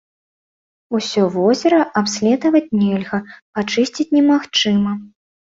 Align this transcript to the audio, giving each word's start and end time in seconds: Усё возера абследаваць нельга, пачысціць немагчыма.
Усё 0.99 1.21
возера 1.35 1.79
абследаваць 2.01 2.63
нельга, 2.81 3.21
пачысціць 3.59 4.11
немагчыма. 4.19 4.91